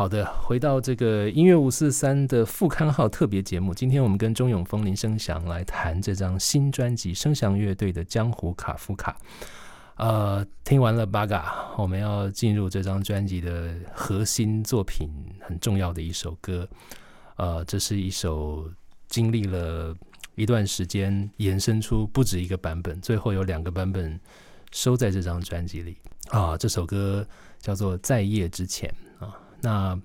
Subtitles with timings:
[0.00, 9.14] 好的，回到这个音乐五四三的副刊号特别节目，今天我们跟钟永峰、林声祥来谈这张新专辑《声祥乐队的江湖卡夫卡》。
[9.96, 11.42] 呃，听完了《Baga》，
[11.76, 15.06] 我们要进入这张专辑的核心作品，
[15.38, 16.66] 很重要的一首歌。
[17.36, 18.70] 呃，这是一首
[19.06, 19.94] 经历了
[20.34, 24.18] 一段时间，延伸出不止一个版本，最后有两个版本
[24.72, 25.98] 收在这张专辑里。
[26.30, 27.26] 啊，这首歌
[27.58, 28.88] 叫做《在夜之前》。
[29.62, 30.00] 那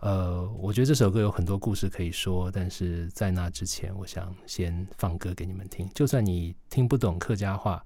[0.00, 5.86] 呃，我觉得这首歌有很多故事可以说，但是在那之前，我想先放歌给你们听。
[5.94, 7.84] 就算你听不懂客家话，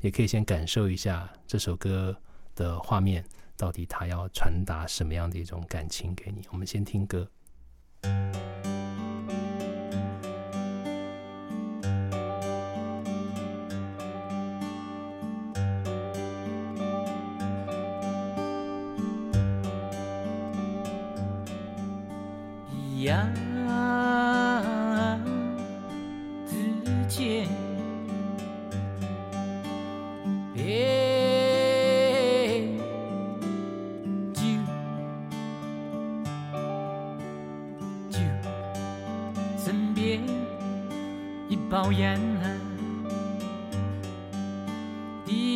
[0.00, 2.16] 也可以先感受一下这首歌
[2.54, 3.24] 的画面，
[3.56, 6.42] 到底它要传达什么样的一种感情给你。
[6.52, 7.28] 我们先听歌。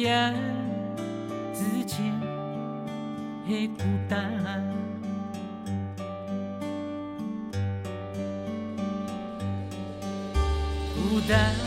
[0.01, 0.33] 夜
[1.53, 2.11] 之间
[3.47, 4.19] 的孤单。
[10.95, 11.60] 孤单。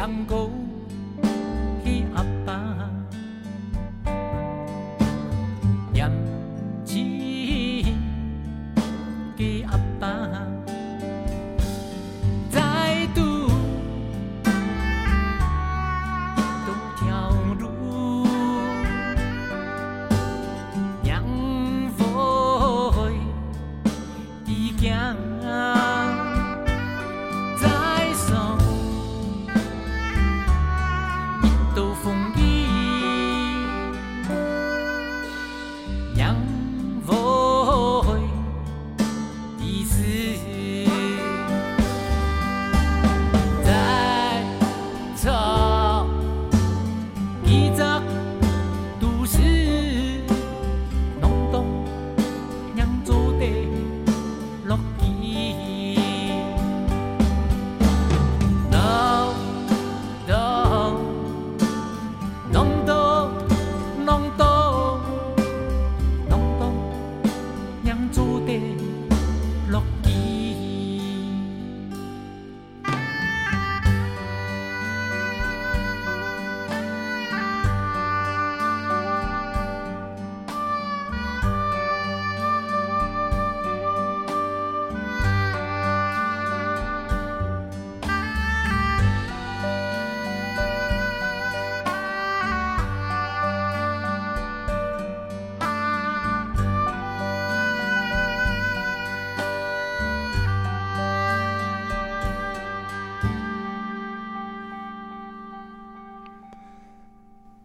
[0.00, 0.49] 能够。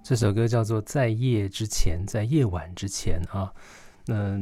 [0.06, 3.52] 这首歌叫做《在夜之前》，在夜晚之前啊。
[4.06, 4.40] 那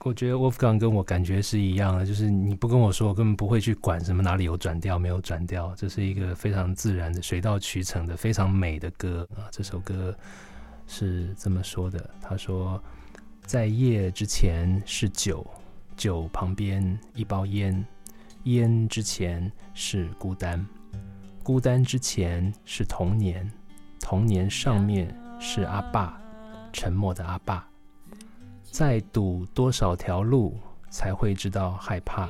[0.00, 9.48] 我觉得 Wolfgang 跟我感觉是一样的，就是你不跟我说，我根本不会去管什么哪里有转调没有转调，这是一个非常自然的、水到渠成的、非常美的歌啊。
[9.50, 10.14] 这首歌
[10.86, 12.78] 是这么说的：他说，
[13.46, 15.46] 在夜之前是酒，
[15.96, 17.82] 酒旁边一包烟，
[18.42, 20.62] 烟之前是孤单，
[21.42, 23.50] 孤单之前是童年，
[24.08, 26.18] 童年上面是阿爸，
[26.72, 27.68] 沉默的阿爸。
[28.62, 30.58] 再堵多少条路
[30.88, 32.26] 才会知道害怕？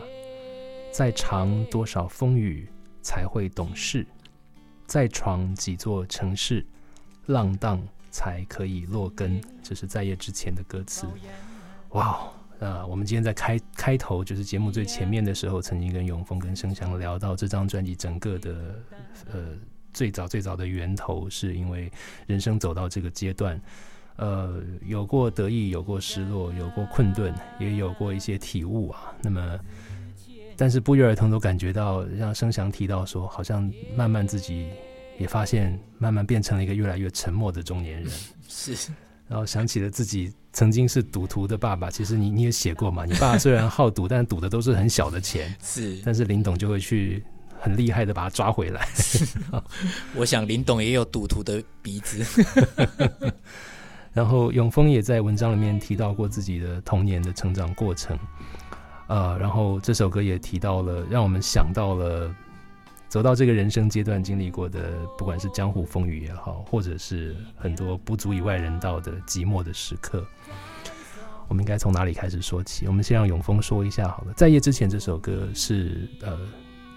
[0.93, 2.69] 再尝多少风雨
[3.01, 4.05] 才会懂事？
[4.89, 6.67] 再闯几座城市，
[7.27, 7.81] 浪荡
[8.11, 9.41] 才可以落根。
[9.63, 11.07] 这是在夜之前的歌词。
[11.91, 12.19] 哇，
[12.59, 18.75] 呃，我们今天在开开头，就是节目最前面的时候，曾经跟永峰跟生祥聊到这张专辑整个的
[19.33, 19.55] 呃
[19.93, 21.91] 最早最早的源头，是因为
[22.27, 23.61] 人生走到这个阶段。
[24.17, 29.15] 呃，有过得意，有过失落，有过困顿，也有过一些体悟啊。
[29.23, 29.61] 那么，
[30.57, 34.71] 但是不约而同都感觉到，让生祥提到说，好像慢慢自己
[35.21, 38.13] 也发现，慢慢变成了一个越来越沉默的中年人。
[38.49, 38.91] 是，
[39.29, 41.89] 然后想起了自己曾经是赌徒的爸爸。
[41.89, 45.55] 其实你你也写过嘛，你爸虽然好赌，但赌的都是很小的钱。
[45.63, 47.23] 是，但是林董就会去
[47.61, 48.89] 很厉害的把他抓回来。
[50.15, 52.45] 我想林董也有赌徒的鼻子。
[54.15, 58.19] 然后永峰也在文章里面提到过自己的童年的成长过程，
[59.07, 62.35] 呃，然后这首歌也提到了，让我们想到了
[63.09, 70.27] 走到这个人生阶段经历过的，不管是江湖风雨也好，或者是很多不足以外人道的寂寞的时刻。
[71.47, 72.89] 我们应该从哪里开始说起？
[72.89, 74.33] 我们先让永峰说一下好了。
[74.35, 76.39] 在夜之前这首歌是呃，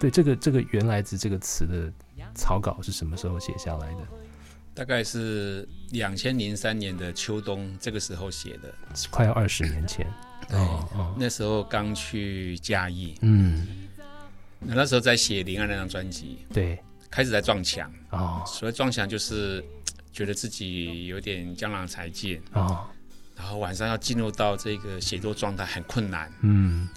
[0.01, 1.93] 对这个这个原来子这个词的
[2.33, 4.07] 草稿是什么时候写下来的？
[4.73, 8.73] 大概是两千零三年的秋冬这个时候写的，
[9.11, 10.07] 快要二十年前。
[10.49, 13.67] 哦哦，那时候刚去嘉义，嗯，
[14.59, 16.81] 那那时候在写《林安》那张专辑，对，
[17.11, 17.89] 开始在撞墙。
[18.09, 19.63] 哦，所谓撞墙就是
[20.11, 22.41] 觉得自己有点江郎才尽。
[22.53, 22.87] 哦，
[23.35, 26.89] 然后晚上要进入到这个写作状态很困难，嗯，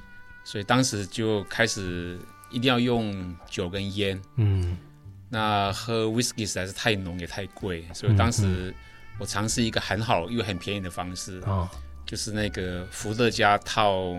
[0.42, 2.18] 所以当时就开始
[2.54, 4.76] 一定要用酒跟烟，嗯。
[5.30, 8.72] 那喝 whisky 实在是太浓也太贵，所以当时
[9.18, 11.68] 我尝试一个很好又很便宜的方式，哦，
[12.06, 14.16] 就是那个伏特加套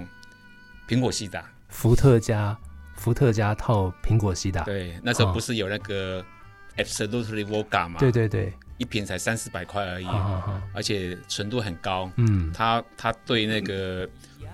[0.90, 1.50] 苹果西打。
[1.70, 2.58] 伏特加，
[2.98, 4.64] 伏特加套苹果西打。
[4.64, 6.22] 对，那时候不是有那个
[6.76, 7.98] absolutely vodka 吗？
[7.98, 10.08] 对对对，一瓶才三四百块而已，
[10.74, 12.12] 而且纯度很高。
[12.18, 14.06] 嗯，它它对那个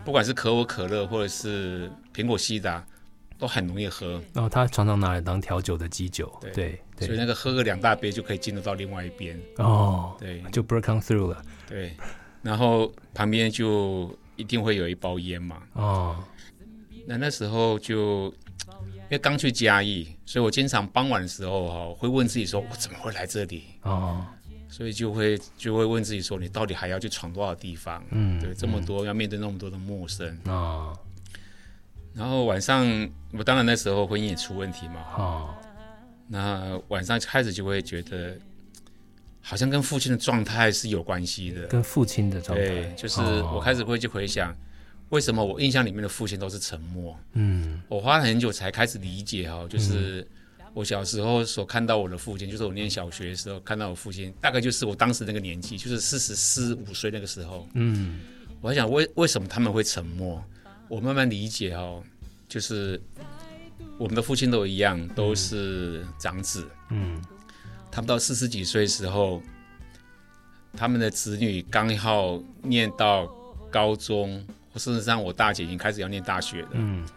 [0.06, 2.86] 不管是可口可乐或者是苹果西打。
[3.42, 9.36] 都很容易喝，然后他常常拿来当调酒的基酒，对，所以那个喝个两大杯就可以进入到另外一边。
[9.58, 11.98] 哦，对，就 break on through 了，对，
[12.44, 16.24] 然后旁边就一定会有一包烟嘛，哦，
[17.08, 18.28] 那那时候就
[18.76, 23.64] 因为刚去嘉义，所以我经常傍晚的时候哈会问自己说，我怎么会来这里？
[23.82, 24.24] 哦，
[24.70, 28.04] 所以就会就会问自己说，你到底还要去闯多少地方？
[28.12, 30.38] 嗯，对，这么多要面对那么多的陌生。
[30.46, 30.94] 啊。
[32.14, 32.86] 然后晚上，
[33.32, 34.96] 我当然那时候婚姻也出问题嘛。
[35.18, 35.56] 哦。
[36.28, 38.38] 那晚上开始就会觉得，
[39.42, 41.68] 好像跟父亲的状态是有关系的。
[41.68, 42.66] 跟父亲的状态。
[42.66, 43.22] 对，就是
[43.54, 44.56] 我开始会去回想，
[45.10, 47.18] 为什么我印象里面的父亲都是沉默。
[47.34, 47.82] 嗯。
[47.90, 50.26] 我花了很久才开始理解哈，就是
[50.74, 57.68] 我小时候所看到我的父亲，就是我念小学的时候看到我父亲，大概就是我当时那个年纪，就是四十四五岁那个时候。
[57.74, 58.20] 嗯。
[58.62, 60.42] 我在想，为为什么他们会沉默？
[60.92, 62.04] 我慢慢理解哦，
[62.50, 63.02] 就是
[63.98, 66.68] 我们的父亲都一样，都是长子。
[66.90, 67.18] 嗯，
[67.90, 69.42] 他们到四十几岁时候，
[70.74, 73.26] 他们的子女刚好念到
[73.72, 76.70] 高中，或事实上，我大姐已经开始要念大学了。
[76.74, 77.08] 嗯。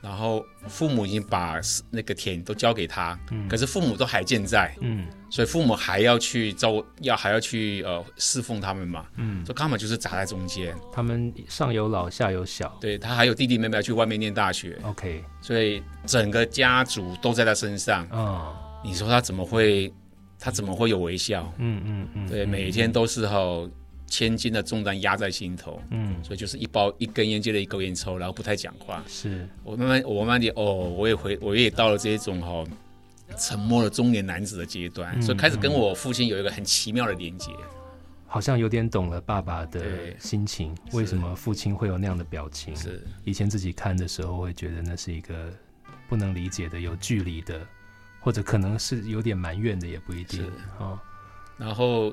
[0.00, 10.74] 然后父母已经把那个田都交给他，可是父母都还健在，嗯，所以父母还要去招，要还要去呃侍奉他们嘛，嗯，就刚好就是砸在中间。
[10.92, 18.54] 他们上有老下有小，对他还有弟弟妹妹要去外面念大学，OK，所以整个家族都在他身上啊。
[18.84, 19.92] 你说他怎么会，
[20.38, 21.52] 他怎么会有微笑？
[21.58, 23.36] 嗯嗯嗯，对，每天都是哈。
[24.08, 29.02] 千斤的重担压在心头，嗯，所以就是一包一根烟接着一根烟抽，然后不太讲话。
[29.06, 32.64] 是我慢慢我慢慢的哦，我也回我也到了这种哈
[33.36, 37.52] 沉默的中年男子的阶段，所以开始跟我父亲有一个很奇妙的连接，
[38.26, 42.74] 好像有点懂了爸爸的心情，为什么父亲会有那样的表情？
[42.74, 45.52] 是以前自己看的时候会觉得那是一个
[46.08, 47.60] 不能理解的、有距离的，
[48.20, 50.98] 或者可能是有点埋怨的，也不一定哦。
[51.58, 52.12] 然后。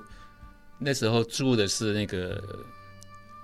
[0.77, 2.41] 那时候住的是那个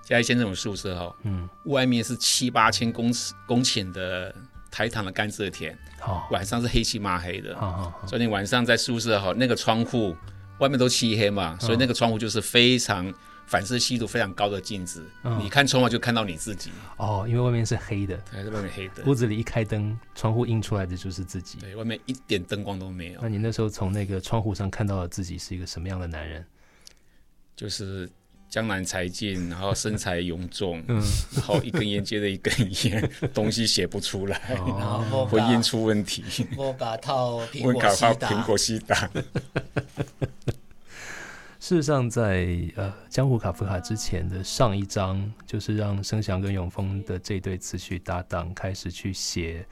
[0.04, 4.34] 嘉义县政府宿舍哈，嗯，外面是七八千公尺公顷的
[4.70, 10.16] 台糖的甘蔗田，哦，晚上是黑漆麻黑的，好好好，所以你晚上在宿舍哈，那个窗户
[10.58, 13.12] 外面都漆黑嘛，所以那个窗户就是非常
[13.46, 15.04] 反射系数非常高的镜子，
[15.40, 23.20] 你看窗外就看到你自己，哦，因为外面是黑的，还是外面黑的，屋子里一开灯，窗户映出来的就是自己，对，外面一点灯光都没有。
[23.22, 26.44] 那你那时候从那个窗户上看到的自己是一个什么样的男人？
[27.56, 28.08] 就是
[28.48, 31.02] 江南才尽，然后身材臃肿，嗯，
[31.34, 32.52] 然后一根烟接着一根
[32.84, 36.46] 烟，东西写不出来， 然后会印出问题。
[36.56, 39.10] 我把套苹果 西打，苹果西打。
[41.60, 49.64] 事实上，在呃江湖卡夫卡之前的上一章，就是让生祥跟永丰的这对词曲搭档开始去写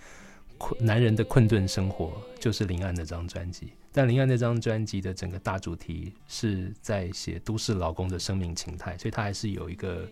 [0.57, 3.73] 困男人的困顿生活，就是林安那张专辑。
[3.93, 10.09] 但林安那张专辑的整个大主题是在写都市老公的生命情态，所以他还是有一个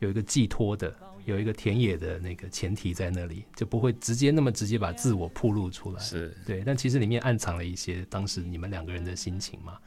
[0.00, 6.00] 有一个寄托的，有一个田野的那个前提在那里，就不会直接那么直接把自我铺露出来。
[6.00, 9.78] 是对，但其实里面暗藏了一些当时你们两个人的心情嘛。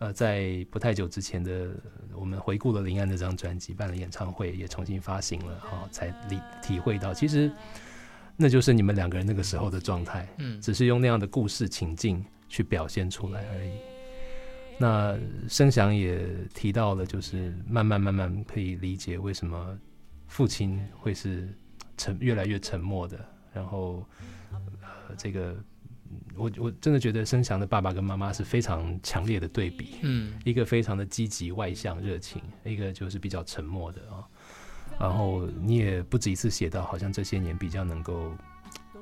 [0.00, 1.70] 呃，在不太久之前的，
[2.12, 7.50] 我们回顾了林安那张专辑，办了演唱会，也重新发行了，哈，才理体会到，其实
[8.36, 12.22] 那就是你们两个人那个时候的状态，嗯，只是用那样的故事情境
[12.54, 13.70] 去表现出来而已。
[14.78, 15.18] 那
[15.48, 19.76] 声响也提到了，就是慢慢慢慢可以理解为什么
[20.28, 21.48] 父亲会是
[21.96, 23.18] 沉越来越沉默的，
[23.52, 24.06] 然后
[24.52, 25.56] 呃，这个。
[26.36, 34.22] 我我真的觉得声翔的爸爸跟妈妈是非常强烈的对比，嗯，一个非常的积极外向热情，一个就是比较沉默的啊。
[35.00, 38.32] 然后你也不止一次写到，好像这些年比较能够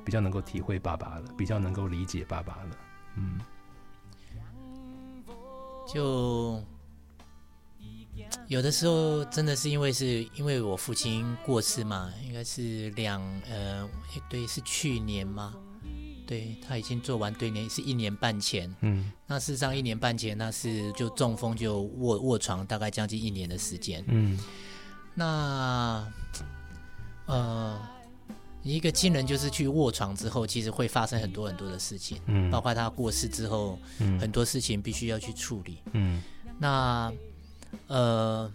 [0.03, 2.77] 比较能够体会爸爸了，比较能够理解爸爸了，
[3.17, 3.39] 嗯。
[5.93, 6.63] 就
[8.47, 13.87] 有的时候真的是因为是因为我父亲过世嘛，应该是两呃，
[14.29, 15.53] 对，是去年吗？
[16.25, 24.39] 对他已经做完对年是一年半前，嗯，那事实上一年半前那是就中风就卧卧床大概将近一年的时间，嗯，
[25.13, 26.07] 那
[27.25, 27.79] 呃
[28.63, 36.21] 一个亲人就是去卧床之后，其实会发生很多很多的事情，嗯，包括他过世之后，嗯，很多事情必须要去处理，嗯，
[36.57, 37.11] 那
[37.87, 38.51] 呃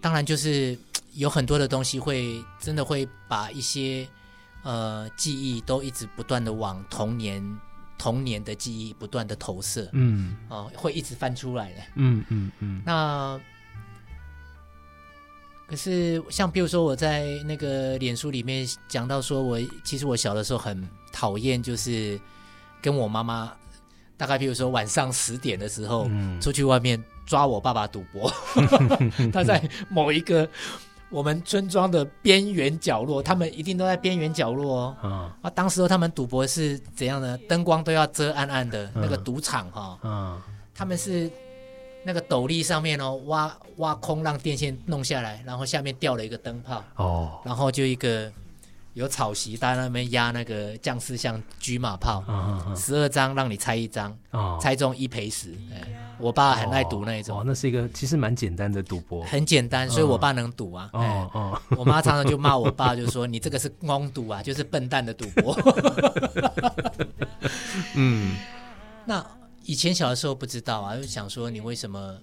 [0.00, 0.78] 当然就是
[1.14, 4.06] 有很多的东西会真的会把一些。
[4.62, 7.40] 呃，记忆都一直不断的往童年、
[7.96, 12.82] 童年的记忆不断的投射，嗯，哦，会一直翻出来的，嗯嗯嗯。
[12.84, 13.40] 那
[15.66, 22.20] 可是像比如说我在那个脸书里面讲到说，我其实我小的时候很讨厌，就是
[22.80, 23.52] 跟我妈妈，
[24.16, 26.08] 大概比如说晚上十点的时候，
[26.40, 28.32] 出去外面抓我爸爸赌博，
[29.32, 30.48] 他在某一个。
[31.08, 35.30] 我们村庄的边缘角落，他们一定都在边缘角落哦。
[35.40, 37.38] 啊，当时他们赌博是怎样的？
[37.48, 39.96] 灯光都要遮暗暗的，那个赌场哈。
[40.02, 40.42] 嗯。
[40.74, 41.30] 他们是
[42.06, 46.82] 那个斗笠上面哦，挖挖空让电线弄下来，然后下面吊了一个灯泡。
[46.94, 47.40] 哦。
[47.44, 48.32] 然后就一个。
[48.96, 52.24] 有草席，大家那边压那个将士像车马炮，
[52.74, 54.16] 十二张让你猜一张，
[54.58, 55.52] 猜中一赔十。
[55.70, 55.86] 哎，
[56.18, 57.38] 我爸很爱赌那一种。
[57.38, 59.22] 哦，那是一个其实蛮简单的赌博。
[59.24, 60.88] 很简单，所以我爸能赌啊。
[60.94, 61.62] 哦哦。
[61.76, 65.54] 我妈常常就骂我爸，就说你这个是光赌啊，就是笨蛋的赌博。
[67.96, 68.34] 嗯。
[69.04, 69.22] 那
[69.66, 72.18] 以前小的时候不知道啊，就想说你为什么，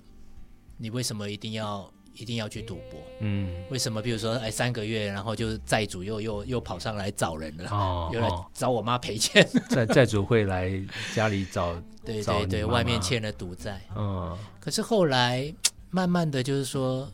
[0.77, 1.91] 你为什么一定要？
[2.15, 3.99] 一定要去赌博，嗯，为什么？
[3.99, 10.71] 比如说，哎，三个月，然后就债主又又又跑上来找人了，哦，又来找我妈赔钱， 债债主会来
[11.15, 11.73] 家里找，
[12.05, 15.51] 对对对，外面欠了赌债，嗯，可是后来
[15.89, 17.11] 慢慢的就是说，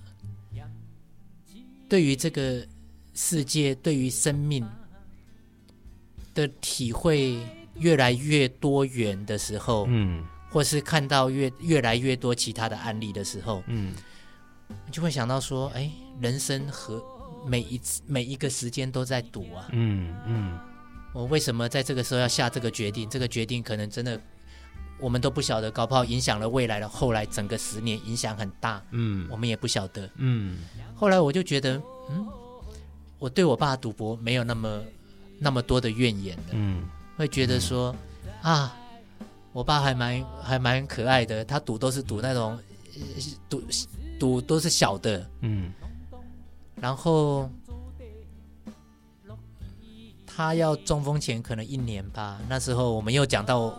[1.88, 2.62] 对于这个
[3.14, 4.68] 世界，对于生命
[6.36, 7.38] 的体会
[7.80, 13.94] 越来越多元的时候，嗯，或是看到越越来越多其他的案例的时候，嗯。
[14.86, 15.90] 你就会想到说，哎，
[16.22, 17.04] 人生和
[17.48, 19.68] 每一次每一个时间都在赌啊。
[19.72, 20.60] 嗯嗯。
[21.12, 23.10] 我为什么在这个时候要下这个决定？
[23.10, 24.22] 这个决定可能真的
[25.00, 28.80] 我们都不晓得，搞不好影响了未来的后来整个十年，影响很大。
[28.92, 29.28] 嗯。
[29.32, 30.08] 我们也不晓得。
[30.18, 30.60] 嗯。
[30.94, 31.82] 后来我就觉得，
[32.12, 32.28] 嗯，
[33.18, 34.84] 我对我爸赌博没有那么
[35.40, 36.44] 那么多的怨言了。
[36.52, 36.84] 嗯。
[37.20, 37.94] 会觉得说，
[38.42, 38.74] 啊，
[39.52, 42.58] 我爸还蛮还蛮可爱的，他赌都是赌那种
[43.50, 43.62] 赌。
[44.18, 45.72] 赌都是小的，嗯，
[46.76, 47.50] 然后
[50.28, 52.38] 他要中风前可能一年吧。
[52.50, 53.74] 那时候我们又讲到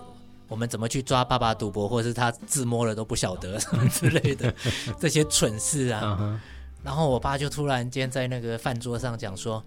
[0.48, 3.58] 我们怎么去抓爸爸赌博，或者是他自摸了都不晓得
[3.90, 4.54] 之类的
[4.98, 6.40] 这些蠢事啊。
[6.82, 9.62] 然后我爸就突然间在那个饭桌上讲说。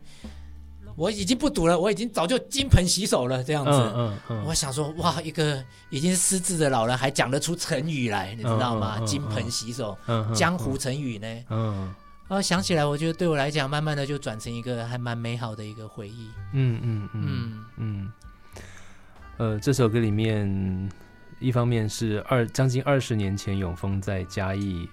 [0.95, 3.71] 我已经不赌了，我已经早就金盆洗手了，这样子。
[3.71, 8.99] 嗯嗯我想说，哇，一个已经失智的老人还讲得出成语来，你知道吗？
[9.05, 9.97] 金盆洗手，
[10.33, 11.27] 江湖成语呢？
[11.49, 11.93] 嗯。
[12.29, 16.29] 啊，想起来，我觉得对我来讲，慢慢的就转成一个还蛮美好的一个回忆。
[16.53, 18.11] 嗯嗯嗯嗯。
[19.37, 20.89] 呃，这首歌里面，
[21.39, 24.87] 一方面是二将近二十年前，永丰在嘉义。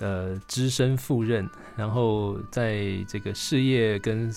[0.00, 4.32] 呃，只身赴任，然后在这个事业跟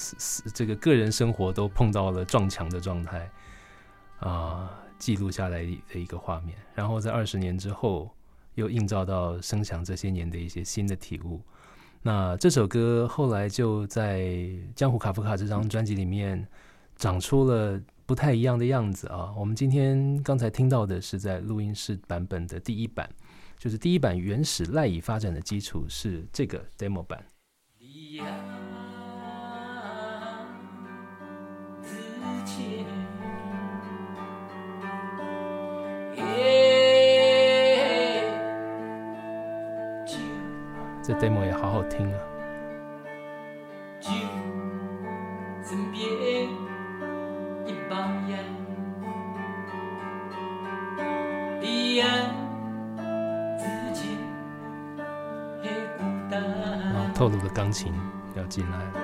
[0.53, 3.31] 这个个人生活都碰到了撞墙的状态
[4.19, 6.57] 啊，记录下来的一个画面。
[6.75, 8.11] 然后在二十年之后，
[8.55, 11.39] 又映照到声响这些年的一些新的体悟。
[12.01, 14.19] 那这首歌后来就在
[14.75, 16.45] 《江湖卡夫卡》这张专辑里面
[16.97, 19.33] 长出了不太一样的样子啊。
[19.37, 23.09] 我们今天刚才听到的是在录音室版本的第一版。
[23.63, 27.25] 就是第一版原始赖以发展的基础是这个 demo 版。
[41.01, 42.32] 这 demo 也好好听啊。
[57.23, 57.93] 透露的钢琴
[58.35, 59.02] 要进来了。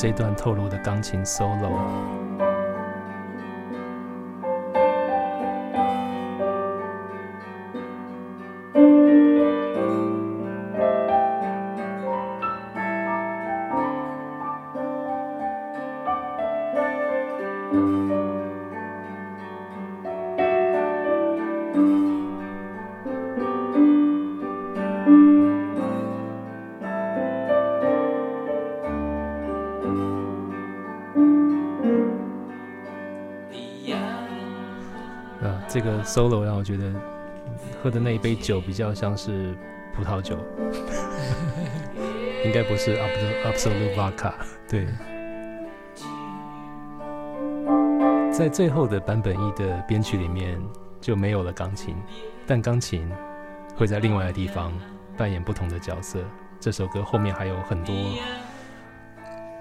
[0.00, 2.27] 这段透露的钢琴 solo。
[35.78, 36.92] 这个 solo 让我觉得
[37.80, 39.54] 喝的那一杯酒比较像是
[39.94, 40.36] 葡萄酒，
[42.44, 42.98] 应该不是
[43.44, 44.32] Absolute Vodka。
[44.68, 44.88] 对，
[48.32, 50.60] 在最后的版本一的编曲里面
[51.00, 51.94] 就没有了钢琴，
[52.44, 53.08] 但钢琴
[53.76, 54.72] 会在另外的地方
[55.16, 56.18] 扮演不同的角色。
[56.58, 57.94] 这首歌后面还有很多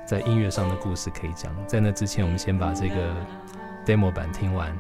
[0.04, 1.54] 在音乐上的故事可以讲。
[1.68, 2.96] 在那之前，我们先把这个
[3.86, 4.76] demo 版听完。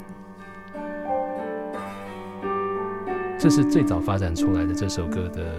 [3.39, 5.54] 这是最早发展出来的这首歌的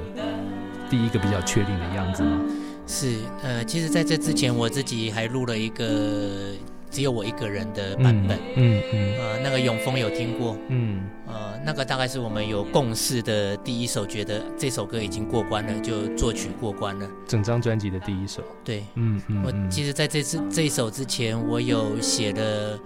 [0.90, 2.40] 第一个比较确定的样子吗？
[2.86, 6.52] 是，呃，其实在这之前，我自己还录了一个
[6.90, 17.06] 只有我一个人的版本，嗯嗯，呃，那个永丰有听过，嗯，呃，那个大概是我们有共识的第一首，觉得这首歌已经过关了，就作曲过关了。
[17.26, 22.78] 整张专辑的第一首，对，嗯嗯，我其实在这次这一首之前，我有写了。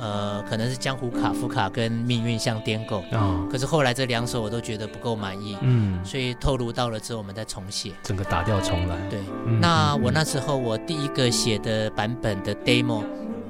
[0.00, 8.96] 呃，可能是江湖卡夫卡跟命运像颠狗，哦，可是后来这两首我都觉得不够满意，嗯，所以透露到了之后，我们再重写，整个打掉重来。
[9.10, 9.20] 对，
[9.60, 13.04] 那我那时候我第一个写的版本的 demo，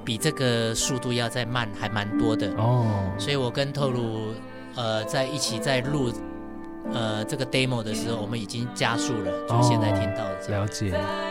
[0.04, 2.50] 比这个速度要再慢，还蛮多的。
[2.56, 2.84] 哦，
[3.16, 4.34] 所以我跟透露
[4.74, 6.12] 呃在一起在录
[6.92, 10.62] 呃这个 demo 的时候，我们已经加速了，就现在听到的这样。
[10.62, 11.29] 了解。